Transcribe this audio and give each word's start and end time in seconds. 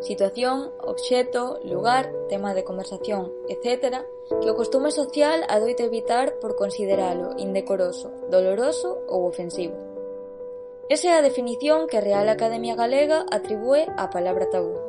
Situación, 0.00 0.72
obxeto, 0.80 1.60
lugar, 1.64 2.14
tema 2.28 2.54
de 2.54 2.64
conversación, 2.64 3.32
etc., 3.48 4.06
que 4.40 4.48
o 4.48 4.56
costume 4.56 4.88
social 4.88 5.44
adoita 5.52 5.84
evitar 5.84 6.40
por 6.40 6.56
consideralo 6.56 7.36
indecoroso, 7.36 8.08
doloroso 8.30 9.04
ou 9.04 9.28
ofensivo. 9.28 9.76
Esa 10.88 11.12
é 11.12 11.14
a 11.20 11.26
definición 11.26 11.84
que 11.84 12.00
a 12.00 12.04
Real 12.04 12.24
Academia 12.32 12.72
Galega 12.72 13.28
atribúe 13.28 13.84
á 14.00 14.08
palabra 14.08 14.48
tabú. 14.48 14.80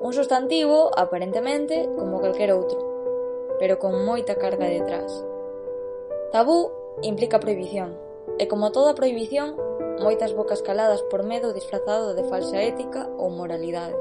Un 0.00 0.16
sustantivo, 0.16 0.96
aparentemente, 0.96 1.84
como 1.98 2.22
calquer 2.22 2.48
outro, 2.56 2.80
pero 3.60 3.76
con 3.76 4.06
moita 4.06 4.40
carga 4.40 4.64
detrás. 4.64 5.12
Tabú 6.32 6.72
implica 7.04 7.36
prohibición, 7.36 7.98
e 8.40 8.48
como 8.48 8.72
toda 8.72 8.96
prohibición, 8.96 9.58
moitas 10.00 10.32
bocas 10.32 10.62
caladas 10.62 11.02
por 11.10 11.22
medo 11.22 11.52
disfrazado 11.52 12.14
de 12.14 12.24
falsa 12.24 12.58
ética 12.58 13.06
ou 13.18 13.30
moralidade. 13.30 13.94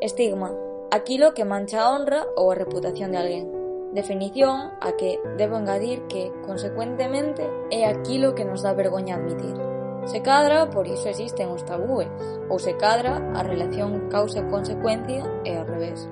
Estigma, 0.00 0.52
aquilo 0.90 1.34
que 1.34 1.44
mancha 1.44 1.82
a 1.82 1.90
honra 1.90 2.28
ou 2.36 2.52
a 2.52 2.58
reputación 2.58 3.12
de 3.12 3.18
alguén. 3.18 3.46
Definición 3.94 4.74
a 4.82 4.98
que 4.98 5.22
debo 5.38 5.54
engadir 5.56 6.06
que, 6.10 6.32
consecuentemente, 6.42 7.46
é 7.70 7.86
aquilo 7.86 8.34
que 8.34 8.44
nos 8.44 8.62
dá 8.62 8.74
vergoña 8.74 9.14
admitir. 9.16 9.54
Se 10.06 10.20
cadra, 10.20 10.68
por 10.68 10.86
iso 10.86 11.08
existen 11.08 11.48
os 11.48 11.64
tabúes, 11.64 12.10
ou 12.50 12.58
se 12.58 12.74
cadra, 12.76 13.22
a 13.32 13.40
relación 13.46 14.10
causa-consecuencia 14.10 15.24
e 15.46 15.54
ao 15.56 15.64
revés. 15.64 16.10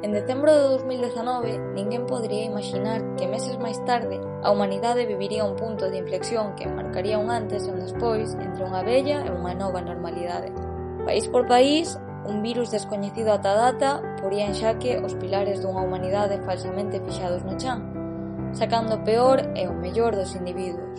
En 0.00 0.12
decembro 0.12 0.54
de 0.54 0.62
2019, 0.62 1.74
ninguén 1.74 2.06
podría 2.06 2.44
imaginar 2.46 3.02
que 3.18 3.26
meses 3.26 3.58
máis 3.58 3.82
tarde 3.82 4.22
a 4.46 4.54
humanidade 4.54 5.10
viviría 5.10 5.42
un 5.42 5.58
punto 5.58 5.90
de 5.90 5.98
inflexión 5.98 6.54
que 6.54 6.70
marcaría 6.70 7.18
un 7.18 7.34
antes 7.34 7.66
e 7.66 7.74
un 7.74 7.82
despois 7.82 8.30
entre 8.38 8.62
unha 8.62 8.86
bella 8.86 9.26
e 9.26 9.30
unha 9.34 9.58
nova 9.58 9.82
normalidade. 9.82 10.54
País 11.02 11.26
por 11.26 11.50
país, 11.50 11.98
un 12.22 12.46
virus 12.46 12.70
descoñecido 12.70 13.34
ata 13.34 13.58
data 13.58 13.90
poría 14.22 14.46
en 14.46 14.54
xaque 14.54 15.02
os 15.02 15.18
pilares 15.18 15.66
dunha 15.66 15.82
humanidade 15.82 16.38
falsamente 16.46 17.02
fixados 17.02 17.42
no 17.42 17.58
chan, 17.58 17.82
sacando 18.54 19.02
o 19.02 19.02
peor 19.02 19.50
e 19.58 19.66
o 19.66 19.74
mellor 19.74 20.14
dos 20.14 20.38
individuos. 20.38 20.94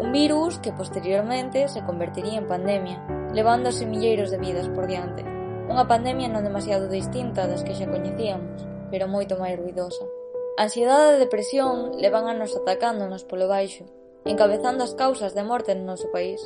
Un 0.00 0.08
virus 0.16 0.56
que 0.64 0.72
posteriormente 0.72 1.68
se 1.68 1.84
convertiría 1.84 2.40
en 2.40 2.48
pandemia, 2.48 2.96
levando 3.36 3.68
a 3.68 3.76
milleiros 3.84 4.32
de 4.32 4.40
vidas 4.40 4.72
por 4.72 4.88
diante. 4.88 5.35
Unha 5.66 5.90
pandemia 5.90 6.30
non 6.30 6.46
demasiado 6.46 6.86
distinta 6.86 7.50
das 7.50 7.66
que 7.66 7.74
xa 7.74 7.90
coñecíamos, 7.90 8.62
pero 8.86 9.10
moito 9.10 9.34
máis 9.34 9.58
ruidosa. 9.58 10.06
A 10.56 10.70
ansiedade 10.70 11.18
e 11.18 11.22
depresión 11.26 11.98
levan 11.98 12.30
a 12.30 12.34
nos 12.38 12.54
atacándonos 12.54 13.26
polo 13.26 13.50
baixo, 13.50 13.84
encabezando 14.22 14.86
as 14.86 14.94
causas 14.94 15.34
de 15.34 15.42
morte 15.42 15.74
no 15.74 15.90
noso 15.90 16.06
país, 16.14 16.38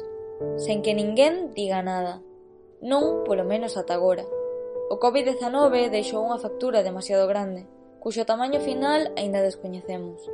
sen 0.56 0.80
que 0.80 0.96
ninguén 0.96 1.52
diga 1.52 1.84
nada. 1.84 2.24
Non, 2.80 3.28
polo 3.28 3.44
menos 3.44 3.76
ata 3.76 3.92
agora. 3.92 4.24
O 4.88 4.96
COVID-19 4.96 5.92
deixou 5.92 6.24
unha 6.24 6.40
factura 6.40 6.80
demasiado 6.80 7.28
grande, 7.28 7.68
cuxo 8.00 8.24
tamaño 8.24 8.58
final 8.64 9.12
aínda 9.20 9.44
descoñecemos. 9.44 10.24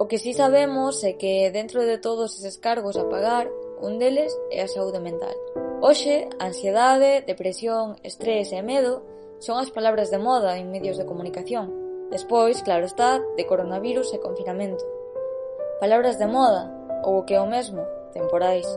O 0.00 0.08
que 0.08 0.16
sí 0.16 0.32
sabemos 0.32 1.04
é 1.04 1.20
que 1.20 1.52
dentro 1.52 1.84
de 1.84 2.00
todos 2.00 2.40
eses 2.40 2.56
cargos 2.56 2.96
a 2.96 3.04
pagar 3.04 3.52
un 3.80 3.98
deles 3.98 4.36
é 4.52 4.60
a 4.60 4.68
saúde 4.68 5.00
mental. 5.00 5.32
Hoxe, 5.80 6.28
ansiedade, 6.36 7.24
depresión, 7.24 7.96
estrés 8.04 8.52
e 8.52 8.60
medo 8.60 9.00
son 9.40 9.56
as 9.56 9.72
palabras 9.72 10.12
de 10.12 10.20
moda 10.20 10.60
en 10.60 10.68
medios 10.68 11.00
de 11.00 11.08
comunicación. 11.08 11.72
Despois, 12.12 12.60
claro 12.60 12.84
está, 12.84 13.24
de 13.36 13.44
coronavirus 13.48 14.12
e 14.12 14.20
confinamento. 14.20 14.84
Palabras 15.80 16.20
de 16.20 16.28
moda, 16.28 16.68
ou 17.08 17.20
o 17.20 17.24
que 17.24 17.32
é 17.34 17.40
o 17.40 17.48
mesmo, 17.48 17.80
temporais. 18.12 18.68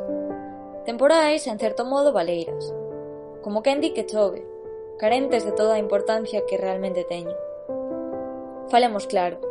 Temporais, 0.87 1.43
en 1.51 1.59
certo 1.59 1.83
modo, 1.83 2.15
valeiras. 2.15 2.71
Como 3.43 3.59
quen 3.59 3.83
di 3.83 3.91
que 3.91 4.07
chove, 4.07 4.47
carentes 4.95 5.43
de 5.43 5.51
toda 5.51 5.75
a 5.75 5.83
importancia 5.83 6.47
que 6.47 6.55
realmente 6.55 7.03
teñen. 7.03 7.35
Falemos 8.71 9.03
claro, 9.11 9.43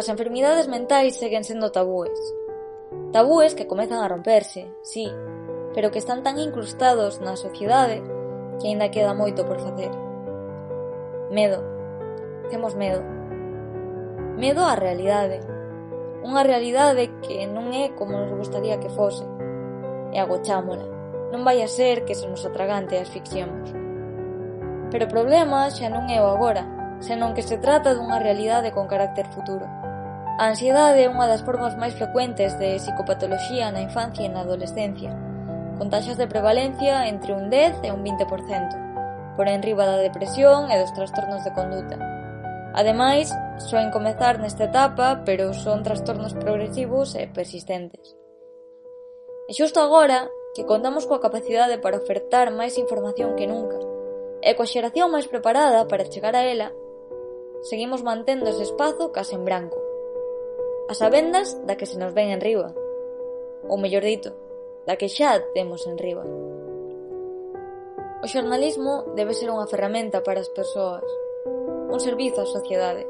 as 0.00 0.08
enfermidades 0.08 0.64
mentais 0.66 1.20
seguen 1.20 1.44
sendo 1.44 1.68
tabúes, 1.68 2.16
Tabúes 3.14 3.54
que 3.54 3.66
comezan 3.70 4.02
a 4.02 4.08
romperse, 4.08 4.74
si, 4.82 5.06
pero 5.74 5.90
que 5.90 6.02
están 6.02 6.22
tan 6.22 6.38
incrustados 6.38 7.22
na 7.22 7.38
sociedade 7.38 8.02
que 8.58 8.66
aínda 8.66 8.90
queda 8.90 9.14
moito 9.14 9.46
por 9.46 9.62
facer. 9.62 9.94
Medo. 11.30 11.62
Temos 12.50 12.74
medo. 12.74 13.06
Medo 14.34 14.66
á 14.66 14.74
realidade. 14.74 15.46
Unha 16.26 16.42
realidade 16.42 17.06
que 17.22 17.46
non 17.46 17.70
é 17.70 17.94
como 17.94 18.18
nos 18.18 18.34
gustaría 18.34 18.82
que 18.82 18.90
fose. 18.90 19.22
E 20.10 20.18
agochámola. 20.18 20.86
Non 21.30 21.46
vai 21.46 21.62
a 21.62 21.70
ser 21.70 22.02
que 22.02 22.18
se 22.18 22.26
nos 22.26 22.42
atragante 22.42 22.98
e 22.98 23.02
asfixiemos. 23.02 23.70
Pero 24.90 25.06
o 25.06 25.12
problema 25.14 25.70
xa 25.70 25.86
non 25.86 26.10
é 26.10 26.18
o 26.18 26.30
agora, 26.30 26.66
senón 26.98 27.34
que 27.34 27.46
se 27.46 27.62
trata 27.62 27.94
dunha 27.94 28.18
realidade 28.18 28.74
con 28.74 28.90
carácter 28.90 29.30
futuro 29.30 29.66
A 30.34 30.50
ansiedade 30.50 30.98
é 30.98 31.06
unha 31.06 31.30
das 31.30 31.46
formas 31.46 31.78
máis 31.78 31.94
frecuentes 31.94 32.58
de 32.58 32.82
psicopatoloxía 32.82 33.70
na 33.70 33.86
infancia 33.86 34.26
e 34.26 34.32
na 34.34 34.42
adolescencia, 34.42 35.14
con 35.78 35.94
taxas 35.94 36.18
de 36.18 36.26
prevalencia 36.26 37.06
entre 37.06 37.30
un 37.38 37.54
10 37.54 37.86
e 37.86 37.94
un 37.94 38.02
20%, 38.02 39.38
por 39.38 39.46
enriba 39.46 39.86
da 39.86 40.02
depresión 40.02 40.74
e 40.74 40.76
dos 40.82 40.90
trastornos 40.90 41.46
de 41.46 41.54
conduta. 41.54 42.02
Ademais, 42.74 43.30
soen 43.62 43.94
comezar 43.94 44.42
nesta 44.42 44.66
etapa, 44.66 45.22
pero 45.22 45.54
son 45.54 45.86
trastornos 45.86 46.34
progresivos 46.34 47.14
e 47.14 47.30
persistentes. 47.30 48.18
E 49.46 49.54
xusto 49.54 49.78
agora, 49.78 50.26
que 50.58 50.66
contamos 50.66 51.06
coa 51.06 51.22
capacidade 51.22 51.78
para 51.78 52.02
ofertar 52.02 52.50
máis 52.50 52.74
información 52.74 53.38
que 53.38 53.46
nunca, 53.46 53.78
e 54.42 54.50
coa 54.58 54.66
xeración 54.66 55.14
máis 55.14 55.30
preparada 55.30 55.86
para 55.86 56.10
chegar 56.10 56.34
a 56.34 56.42
ela, 56.42 56.74
seguimos 57.70 58.02
mantendo 58.02 58.50
ese 58.50 58.66
espazo 58.66 59.14
case 59.14 59.38
en 59.38 59.46
branco. 59.46 59.83
A 60.84 60.92
sabendas 60.92 61.56
da 61.64 61.80
que 61.80 61.86
se 61.88 61.96
nos 61.96 62.12
ven 62.12 62.36
riba, 62.44 62.76
Ou 63.64 63.80
mellor 63.80 64.04
dito, 64.04 64.36
da 64.84 65.00
que 65.00 65.08
xa 65.08 65.40
temos 65.56 65.88
en 65.88 65.96
riba. 65.96 66.20
O 68.20 68.26
xornalismo 68.28 69.16
debe 69.16 69.32
ser 69.32 69.48
unha 69.48 69.64
ferramenta 69.64 70.20
para 70.20 70.44
as 70.44 70.52
persoas, 70.52 71.08
un 71.88 71.96
servizo 72.04 72.44
á 72.44 72.46
sociedade, 72.46 73.08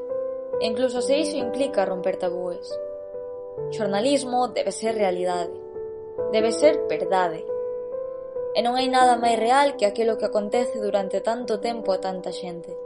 e 0.62 0.70
incluso 0.70 1.02
se 1.02 1.18
iso 1.18 1.34
implica 1.34 1.82
romper 1.82 2.14
tabúes. 2.14 2.62
Xornalismo 3.74 4.54
debe 4.54 4.70
ser 4.70 4.94
realidade, 4.94 5.50
debe 6.30 6.54
ser 6.54 6.78
verdade. 6.86 7.42
E 8.54 8.62
non 8.62 8.78
hai 8.78 8.86
nada 8.86 9.18
máis 9.18 9.34
real 9.34 9.74
que 9.74 9.90
aquilo 9.90 10.14
que 10.14 10.30
acontece 10.30 10.78
durante 10.78 11.18
tanto 11.26 11.58
tempo 11.58 11.90
a 11.90 11.98
tanta 11.98 12.30
xente. 12.30 12.83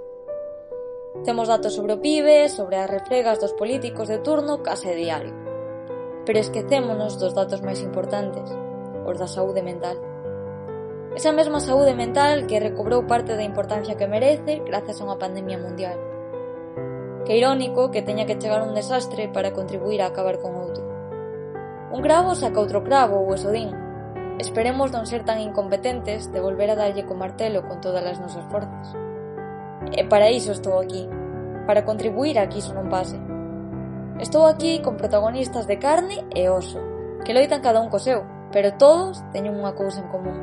Temos 1.25 1.49
datos 1.49 1.75
sobre 1.75 1.99
o 1.99 2.01
PIB, 2.01 2.49
sobre 2.49 2.79
as 2.79 2.87
refregas 2.87 3.43
dos 3.43 3.51
políticos 3.53 4.07
de 4.07 4.23
turno 4.23 4.63
case 4.63 4.95
diario. 4.95 5.35
Pero 6.23 6.39
esquecémonos 6.39 7.19
dos 7.19 7.35
datos 7.35 7.59
máis 7.59 7.83
importantes, 7.83 8.47
os 9.03 9.19
da 9.19 9.27
saúde 9.27 9.59
mental. 9.59 9.99
Esa 11.19 11.35
mesma 11.35 11.59
saúde 11.59 11.99
mental 11.99 12.47
que 12.47 12.63
recobrou 12.63 13.03
parte 13.03 13.35
da 13.35 13.43
importancia 13.43 13.99
que 13.99 14.07
merece 14.07 14.63
grazas 14.63 15.03
a 15.03 15.11
unha 15.11 15.19
pandemia 15.19 15.59
mundial. 15.59 15.99
Que 17.27 17.35
irónico 17.35 17.91
que 17.91 18.07
teña 18.07 18.23
que 18.23 18.39
chegar 18.39 18.63
un 18.63 18.79
desastre 18.79 19.27
para 19.27 19.51
contribuir 19.51 19.99
a 20.07 20.15
acabar 20.15 20.39
con 20.39 20.55
outro. 20.55 20.87
Un 21.91 21.99
cravo 21.99 22.39
saca 22.39 22.63
outro 22.63 22.87
cravo 22.87 23.19
ou 23.27 23.35
esodín. 23.35 23.75
Esperemos 24.39 24.95
non 24.95 25.03
ser 25.03 25.27
tan 25.27 25.43
incompetentes 25.43 26.31
de 26.31 26.39
volver 26.39 26.71
a 26.71 26.79
darlle 26.79 27.03
co 27.03 27.19
martelo 27.19 27.67
con 27.67 27.83
todas 27.83 28.07
as 28.07 28.23
nosas 28.23 28.47
forzas. 28.47 29.08
E 29.93 30.05
para 30.05 30.31
iso 30.31 30.53
estou 30.53 30.79
aquí, 30.79 31.09
para 31.67 31.85
contribuir 31.85 32.39
a 32.39 32.49
que 32.49 32.59
iso 32.59 32.73
non 32.75 32.89
pase. 32.89 33.21
Estou 34.19 34.51
aquí 34.51 34.83
con 34.83 34.99
protagonistas 34.99 35.71
de 35.71 35.79
carne 35.79 36.27
e 36.35 36.51
oso, 36.51 36.83
que 37.23 37.35
loitan 37.35 37.63
cada 37.63 37.79
un 37.79 37.93
co 37.93 38.03
seu, 38.03 38.27
pero 38.51 38.75
todos 38.75 39.23
teñen 39.31 39.55
unha 39.55 39.77
cousa 39.79 40.03
en 40.03 40.09
común. 40.11 40.39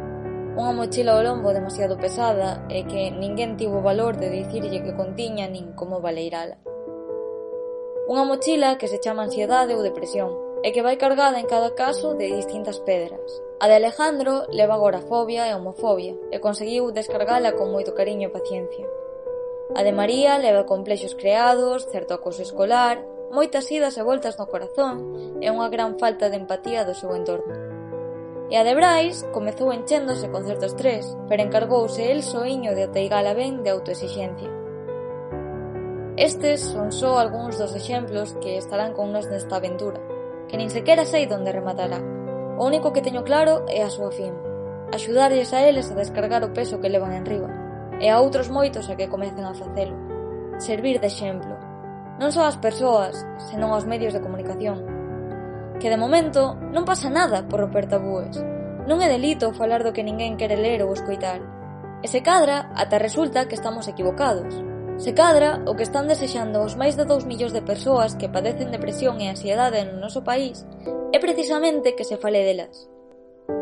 Unha 0.55 0.71
mochila 0.71 1.19
ao 1.19 1.25
lombo 1.25 1.51
demasiado 1.51 1.99
pesada 1.99 2.63
e 2.71 2.87
que 2.87 3.11
ninguén 3.11 3.59
tivo 3.59 3.83
o 3.83 3.85
valor 3.85 4.15
de 4.15 4.31
dicirlle 4.31 4.79
que 4.79 4.95
contiña 4.95 5.51
nin 5.51 5.75
como 5.75 5.99
valeirala. 5.99 6.55
Unha 8.07 8.23
mochila 8.23 8.79
que 8.79 8.87
se 8.87 9.01
chama 9.03 9.27
ansiedade 9.27 9.75
ou 9.75 9.83
depresión, 9.83 10.31
e 10.65 10.71
que 10.73 10.81
vai 10.81 10.97
cargada 10.97 11.37
en 11.37 11.45
cada 11.45 11.75
caso 11.75 12.15
de 12.15 12.31
distintas 12.31 12.79
pedras. 12.81 13.27
A 13.59 13.67
de 13.67 13.75
Alejandro 13.75 14.49
leva 14.49 14.73
agorafobia 14.73 15.45
e 15.45 15.53
homofobia, 15.53 16.15
e 16.31 16.41
conseguiu 16.41 16.89
descargala 16.89 17.53
con 17.53 17.69
moito 17.69 17.93
cariño 17.93 18.29
e 18.29 18.35
paciencia. 18.35 18.87
A 19.73 19.81
de 19.81 19.91
María 19.91 20.37
leva 20.37 20.67
complexos 20.67 21.15
creados, 21.15 21.87
certo 21.89 22.13
acoso 22.13 22.43
escolar, 22.43 23.01
moitas 23.33 23.65
idas 23.73 23.97
e 23.97 24.05
voltas 24.05 24.37
no 24.37 24.45
corazón 24.45 25.41
e 25.41 25.49
unha 25.49 25.73
gran 25.73 25.97
falta 25.97 26.29
de 26.29 26.37
empatía 26.37 26.85
do 26.85 26.93
seu 26.93 27.09
entorno. 27.17 27.49
E 28.53 28.61
a 28.61 28.63
de 28.63 28.77
Brais 28.77 29.25
comezou 29.33 29.73
enchéndose 29.73 30.29
con 30.29 30.45
certo 30.45 30.69
estrés, 30.69 31.17
pero 31.25 31.41
encargouse 31.41 32.13
el 32.13 32.21
soiño 32.21 32.77
de 32.77 32.85
ateigala 32.85 33.33
ben 33.33 33.65
de 33.65 33.73
autoexixencia. 33.73 34.53
Estes 36.13 36.61
son 36.61 36.93
só 36.93 37.17
algúns 37.17 37.57
dos 37.57 37.73
exemplos 37.73 38.37
que 38.37 38.61
estarán 38.61 38.93
con 38.93 39.09
nos 39.09 39.25
nesta 39.33 39.57
aventura, 39.57 39.97
que 40.45 40.61
nin 40.61 40.69
sequera 40.69 41.09
sei 41.09 41.25
onde 41.25 41.49
rematará. 41.49 41.97
O 42.61 42.69
único 42.69 42.93
que 42.93 43.01
teño 43.01 43.25
claro 43.25 43.65
é 43.65 43.81
a 43.81 43.89
súa 43.89 44.13
fin, 44.13 44.31
axudarlles 44.93 45.57
a 45.57 45.65
eles 45.65 45.89
a 45.89 45.97
descargar 45.97 46.45
o 46.45 46.53
peso 46.53 46.77
que 46.77 46.93
levan 46.93 47.17
enriba 47.17 47.49
e 47.99 48.11
a 48.11 48.19
outros 48.19 48.51
moitos 48.51 48.87
a 48.91 48.97
que 48.99 49.11
comecen 49.11 49.47
a 49.47 49.55
facelo. 49.55 49.95
Servir 50.59 50.99
de 50.99 51.07
exemplo. 51.07 51.55
Non 52.15 52.31
só 52.31 52.47
ás 52.47 52.55
persoas, 52.55 53.15
senón 53.51 53.75
aos 53.75 53.83
medios 53.83 54.15
de 54.15 54.23
comunicación. 54.23 54.79
Que 55.79 55.91
de 55.91 55.99
momento 55.99 56.55
non 56.71 56.87
pasa 56.87 57.11
nada 57.11 57.43
por 57.43 57.59
romper 57.59 57.91
tabúes. 57.91 58.39
Non 58.87 59.03
é 59.03 59.11
delito 59.11 59.51
falar 59.51 59.83
do 59.83 59.91
que 59.91 60.05
ninguén 60.05 60.39
quere 60.39 60.55
ler 60.55 60.79
ou 60.83 60.95
escoitar. 60.95 61.43
E 61.99 62.07
se 62.07 62.23
cadra, 62.23 62.71
ata 62.71 63.01
resulta 63.01 63.47
que 63.49 63.57
estamos 63.59 63.91
equivocados. 63.91 64.51
Se 64.95 65.11
cadra, 65.11 65.59
o 65.67 65.75
que 65.75 65.83
están 65.83 66.07
desexando 66.07 66.63
os 66.63 66.79
máis 66.79 66.95
de 66.95 67.03
2 67.03 67.27
millóns 67.27 67.51
de 67.51 67.59
persoas 67.59 68.15
que 68.15 68.31
padecen 68.31 68.71
depresión 68.71 69.19
e 69.19 69.27
ansiedade 69.27 69.83
no 69.83 69.99
noso 69.99 70.23
país 70.23 70.63
é 71.11 71.19
precisamente 71.19 71.99
que 71.99 72.07
se 72.07 72.15
fale 72.15 72.47
delas. 72.47 72.87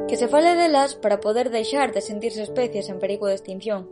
Que 0.05 0.13
se 0.13 0.29
fale 0.29 0.53
delas 0.53 0.93
para 0.93 1.17
poder 1.17 1.49
deixar 1.49 1.89
de 1.89 2.05
sentirse 2.05 2.45
especies 2.45 2.85
en 2.93 3.01
perigo 3.01 3.25
de 3.25 3.33
extinción, 3.33 3.89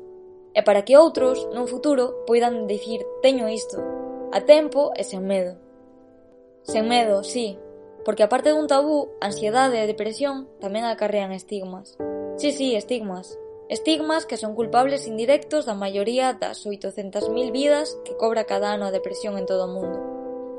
e 0.51 0.61
para 0.63 0.83
que 0.83 0.99
outros, 0.99 1.47
nun 1.55 1.67
futuro, 1.67 2.27
poidan 2.27 2.67
dicir 2.67 3.03
teño 3.23 3.47
isto, 3.47 3.79
a 4.31 4.43
tempo 4.43 4.91
e 4.95 5.03
sen 5.03 5.23
medo. 5.23 5.55
Sen 6.63 6.87
medo, 6.87 7.23
sí, 7.23 7.59
porque 8.05 8.23
aparte 8.23 8.51
dun 8.51 8.67
tabú, 8.67 9.13
ansiedade 9.21 9.79
e 9.79 9.89
depresión 9.89 10.49
tamén 10.59 10.83
acarrean 10.85 11.31
estigmas. 11.31 11.95
Sí, 12.37 12.51
sí, 12.51 12.75
estigmas. 12.75 13.37
Estigmas 13.71 14.27
que 14.27 14.35
son 14.35 14.51
culpables 14.51 15.07
indirectos 15.07 15.63
da 15.63 15.77
maioría 15.77 16.35
das 16.35 16.67
800.000 16.67 17.55
vidas 17.55 17.95
que 18.03 18.19
cobra 18.19 18.43
cada 18.43 18.75
ano 18.75 18.91
a 18.91 18.95
depresión 18.95 19.39
en 19.39 19.47
todo 19.47 19.69
o 19.69 19.73
mundo. 19.73 19.99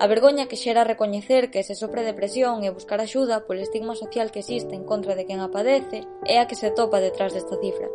A 0.00 0.08
vergoña 0.08 0.48
que 0.48 0.56
xera 0.56 0.88
recoñecer 0.88 1.52
que 1.52 1.62
se 1.62 1.76
sofre 1.76 2.08
depresión 2.08 2.64
e 2.64 2.72
buscar 2.72 2.98
axuda 3.04 3.44
polo 3.44 3.60
estigma 3.60 3.92
social 3.94 4.32
que 4.32 4.40
existe 4.40 4.72
en 4.72 4.88
contra 4.88 5.12
de 5.12 5.28
quen 5.28 5.44
a 5.44 5.52
padece 5.52 6.08
é 6.24 6.40
a 6.40 6.48
que 6.48 6.56
se 6.56 6.72
topa 6.72 7.04
detrás 7.04 7.36
desta 7.36 7.60
cifra. 7.60 7.86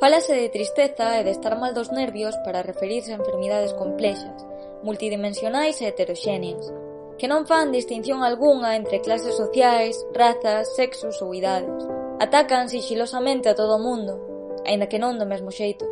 Fálase 0.00 0.34
de 0.34 0.48
tristeza 0.50 1.20
e 1.20 1.22
de 1.22 1.30
estar 1.30 1.54
mal 1.54 1.70
dos 1.70 1.94
nervios 1.94 2.34
para 2.42 2.66
referirse 2.66 3.14
a 3.14 3.18
enfermidades 3.22 3.72
complexas, 3.78 4.42
multidimensionais 4.82 5.78
e 5.78 5.86
heteroxéneas, 5.86 6.66
que 7.14 7.30
non 7.30 7.46
fan 7.46 7.70
distinción 7.70 8.26
algunha 8.26 8.74
entre 8.74 8.98
clases 8.98 9.38
sociais, 9.38 9.94
razas, 10.10 10.74
sexos 10.74 11.22
ou 11.22 11.30
idades. 11.30 11.86
Atacan 12.18 12.66
sigilosamente 12.66 13.46
a 13.46 13.54
todo 13.54 13.78
o 13.78 13.84
mundo, 13.86 14.18
aínda 14.66 14.90
que 14.90 14.98
non 14.98 15.14
do 15.14 15.30
mesmo 15.30 15.54
xeito. 15.54 15.86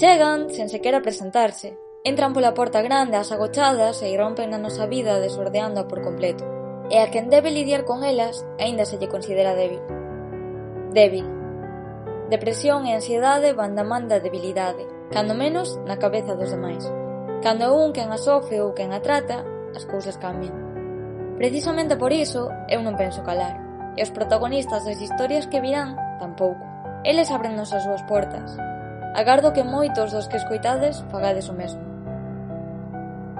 Chegan 0.00 0.48
sen 0.48 0.72
sequera 0.72 1.04
presentarse, 1.04 1.76
entran 2.08 2.32
pola 2.32 2.56
porta 2.56 2.80
grande 2.80 3.20
ás 3.20 3.28
agochadas 3.36 4.00
e 4.00 4.08
irrompen 4.08 4.48
na 4.48 4.56
nosa 4.56 4.88
vida 4.88 5.20
desordeándoa 5.20 5.84
por 5.84 6.00
completo. 6.00 6.48
E 6.88 6.96
a 6.96 7.06
quen 7.12 7.28
debe 7.28 7.52
lidiar 7.52 7.84
con 7.84 8.00
elas, 8.00 8.48
aínda 8.56 8.88
se 8.88 8.96
lle 8.96 9.12
considera 9.12 9.52
débil. 9.52 9.84
Débil. 10.96 11.39
Depresión 12.30 12.86
e 12.86 12.94
ansiedade 12.94 13.50
van 13.58 13.74
da 13.74 13.82
man 13.82 14.06
da 14.06 14.22
debilidade, 14.22 14.86
cando 15.10 15.34
menos 15.34 15.74
na 15.82 15.98
cabeza 15.98 16.38
dos 16.38 16.54
demais. 16.54 16.86
Cando 17.42 17.66
é 17.66 17.70
un 17.74 17.90
quen 17.90 18.14
a 18.14 18.22
sofre 18.22 18.62
ou 18.62 18.70
quen 18.70 18.94
a 18.94 19.02
trata, 19.02 19.42
as 19.74 19.82
cousas 19.82 20.14
cambian. 20.14 20.54
Precisamente 21.34 21.98
por 21.98 22.14
iso, 22.14 22.46
eu 22.70 22.86
non 22.86 22.94
penso 22.94 23.26
calar, 23.26 23.58
e 23.98 24.06
os 24.06 24.14
protagonistas 24.14 24.86
das 24.86 25.02
historias 25.02 25.50
que 25.50 25.58
virán, 25.58 25.98
tampouco. 26.22 26.62
Eles 27.02 27.34
abrennos 27.34 27.74
as 27.74 27.82
súas 27.82 28.06
portas. 28.06 28.54
Agardo 29.18 29.50
que 29.50 29.66
moitos 29.66 30.14
dos 30.14 30.30
que 30.30 30.38
escoitades 30.38 31.02
fagades 31.10 31.50
o 31.50 31.54
mesmo. 31.58 31.82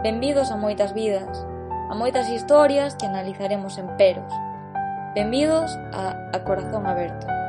Benvidos 0.02 0.50
a 0.50 0.58
moitas 0.58 0.90
vidas, 0.90 1.46
a 1.86 1.94
moitas 1.94 2.26
historias 2.26 2.98
que 2.98 3.06
analizaremos 3.06 3.78
en 3.78 3.86
peros. 3.94 4.34
Benvidos 5.14 5.78
a 5.94 6.26
A 6.34 6.42
Corazón 6.42 6.90
Aberto. 6.90 7.39